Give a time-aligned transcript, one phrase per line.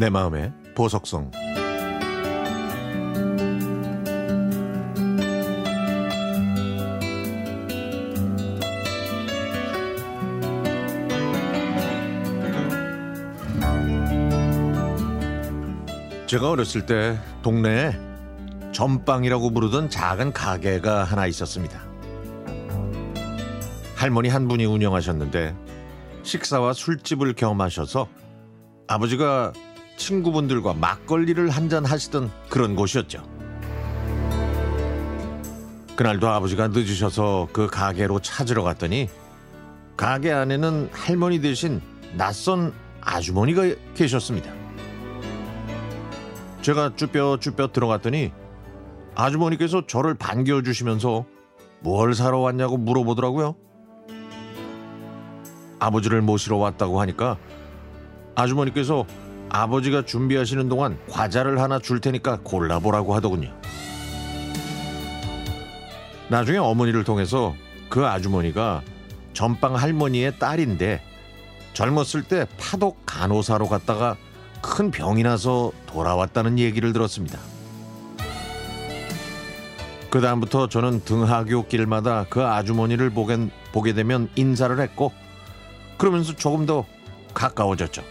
[0.00, 1.30] 내 마음의 보석성
[16.26, 17.92] 제가 어렸을 때 동네에
[18.72, 21.78] 전빵이라고 부르던 작은 가게가 하나 있었습니다.
[23.96, 25.54] 할머니 한 분이 운영하셨는데
[26.22, 28.08] 식사와 술집을 겸하셔서
[28.88, 29.52] 아버지가
[30.00, 33.22] 친구분들과 막걸리를 한잔 하시던 그런 곳이었죠.
[35.94, 39.08] 그날도 아버지가 늦으셔서 그 가게로 찾으러 갔더니
[39.96, 41.82] 가게 안에는 할머니 대신
[42.16, 42.72] 낯선
[43.02, 44.50] 아주머니가 계셨습니다.
[46.62, 48.32] 제가 쭈뼛쭈뼛 들어갔더니
[49.14, 51.26] 아주머니께서 저를 반겨 주시면서
[51.80, 53.54] 뭘 사러 왔냐고 물어보더라고요.
[55.78, 57.36] 아버지를 모시러 왔다고 하니까
[58.34, 59.04] 아주머니께서
[59.50, 63.52] 아버지가 준비하시는 동안 과자를 하나 줄 테니까 골라보라고 하더군요.
[66.28, 67.54] 나중에 어머니를 통해서
[67.88, 68.82] 그 아주머니가
[69.32, 71.02] 전빵 할머니의 딸인데
[71.74, 74.16] 젊었을 때 파독 간호사로 갔다가
[74.62, 77.38] 큰 병이 나서 돌아왔다는 얘기를 들었습니다.
[80.10, 85.12] 그 다음부터 저는 등하교 길마다 그 아주머니를 보게, 보게 되면 인사를 했고
[85.98, 86.84] 그러면서 조금 더
[87.34, 88.02] 가까워졌죠.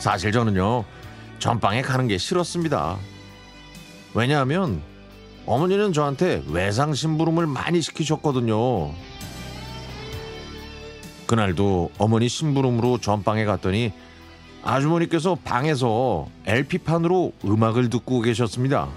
[0.00, 0.84] 사실 저는요
[1.38, 2.96] 전방에 가는 게 싫었습니다.
[4.14, 4.82] 왜냐하면
[5.44, 8.92] 어머니는 저한테 외상 심부름을 많이 시키셨거든요.
[11.26, 13.92] 그날도 어머니 심부름으로 전방에 갔더니
[14.62, 18.88] 아주머니께서 방에서 LP판으로 음악을 듣고 계셨습니다.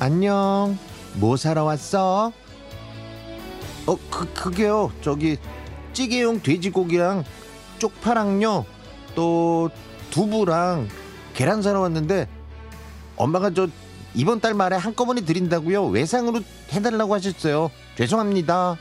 [0.00, 0.76] 안녕.
[1.14, 2.32] 뭐 사러 왔어?
[3.86, 4.90] 어, 그, 그게요.
[5.02, 5.36] 저기
[5.92, 7.24] 찌개용 돼지고기랑
[7.86, 8.64] 쪽파랑요.
[9.16, 9.68] 또
[10.10, 10.88] 두부랑
[11.34, 12.28] 계란 사러 왔는데
[13.16, 13.66] 엄마가 저
[14.14, 15.86] 이번 달 말에 한꺼번에 드린다고요.
[15.86, 16.40] 외상으로
[16.72, 17.72] 해달라고 하셨어요.
[17.96, 18.76] 죄송합니다.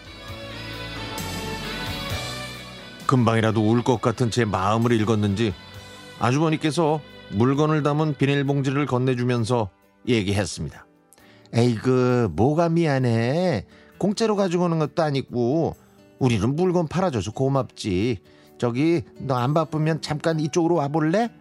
[3.08, 5.54] 금방이라도 울 것 같은 제 마음을 읽었는지
[6.20, 7.02] 아주머니께서
[7.32, 9.70] 물건을 담은 비닐봉지를 건네주면서
[10.08, 10.86] 얘기했습니다.
[11.54, 13.66] 에이그 뭐가 미안해.
[13.98, 15.76] 공짜로 가지고 오는 것도 아니고
[16.20, 18.20] 우리는 물건 팔아줘서 고맙지.
[18.62, 21.32] 저기 너 안 바쁘면 잠깐 이쪽으로 와볼래?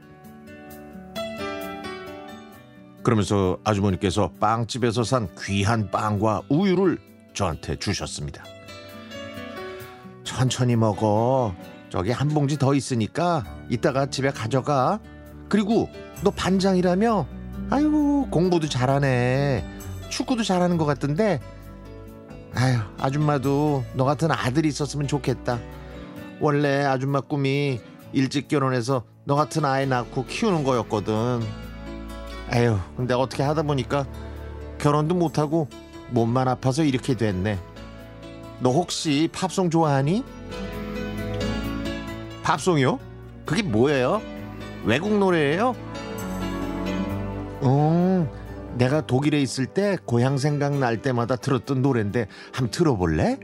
[3.02, 6.98] 그러면서 아주머니께서 빵집에서 산 귀한 빵과 우유를
[7.34, 8.42] 저한테 주셨습니다.
[10.24, 11.54] 천천히 먹어.
[11.90, 14.98] 저기 한 봉지 더 있으니까 이따가 집에 가져가.
[15.50, 15.90] 그리고
[16.24, 17.26] 너 반장이라며?
[17.68, 19.62] 아유 공부도 잘하네.
[20.08, 21.38] 축구도 잘하는 것 같던데.
[22.54, 25.58] 아유 아줌마도 너 같은 아들이 있었으면 좋겠다.
[26.40, 27.80] 원래 아줌마 꿈이
[28.12, 31.42] 일찍 결혼해서 너 같은 아이 낳고 키우는 거였거든.
[32.50, 34.06] 아유 근데 어떻게 하다 보니까
[34.78, 35.68] 결혼도 못하고
[36.10, 37.58] 몸만 아파서 이렇게 됐네.
[38.60, 40.24] 너 혹시 팝송 좋아하니?
[42.42, 42.98] 팝송이요?
[43.46, 44.20] 그게 뭐예요?
[44.84, 45.76] 외국 노래예요?
[47.62, 48.28] 음,
[48.76, 53.38] 내가 독일에 있을 때 고향 생각 날 때마다 들었던 노래인데 한번 들어볼래?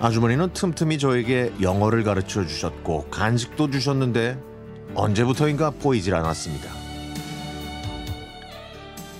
[0.00, 4.38] 아주머니는 틈틈이 저에게 영어를 가르쳐 주셨고 간식도 주셨는데
[4.94, 6.70] 언제부터인가 보이질 않았습니다.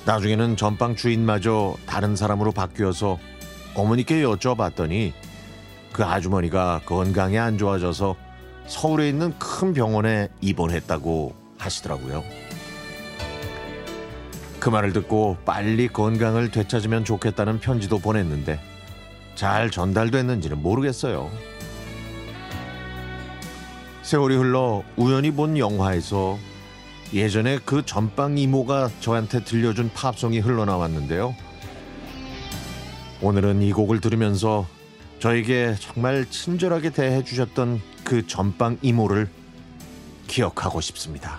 [0.06, 3.18] 나중에는 전빵 주인마저 다른 사람으로 바뀌어서
[3.74, 5.12] 어머니께 여쭤봤더니
[5.92, 8.16] 그 아주머니가 건강이 안 좋아져서
[8.66, 12.22] 서울에 있는 큰 병원에 입원했다고 하시더라고요.
[14.60, 18.60] 그 말을 듣고 빨리 건강을 되찾으면 좋겠다는 편지도 보냈는데
[19.38, 21.30] 잘 전달됐는지는 모르겠어요.
[24.02, 26.36] 세월이 흘러 우연히 본 영화에서
[27.14, 31.36] 예전에 그 전빵 이모가 저한테 들려준 팝송이 흘러나왔는데요.
[33.22, 34.66] 오늘은 이 곡을 들으면서
[35.20, 39.28] 저에게 정말 친절하게 대해주셨던 그 전빵 이모를
[40.26, 41.38] 기억하고 싶습니다.